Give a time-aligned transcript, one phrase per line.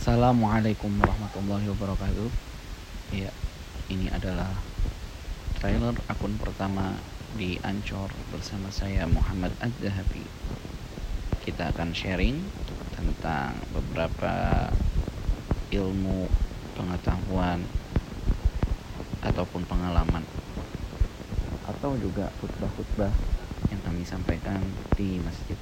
[0.00, 2.32] Assalamualaikum warahmatullahi wabarakatuh.
[3.12, 3.28] Ya,
[3.92, 4.48] ini adalah
[5.60, 6.96] trailer akun pertama
[7.36, 10.24] di Ancor bersama saya Muhammad Az-Zahabi.
[11.44, 12.40] Kita akan sharing
[12.96, 14.72] tentang beberapa
[15.68, 16.32] ilmu,
[16.80, 17.60] pengetahuan
[19.20, 20.24] ataupun pengalaman
[21.68, 23.12] atau juga khutbah-khutbah
[23.68, 24.64] yang kami sampaikan
[24.96, 25.60] di masjid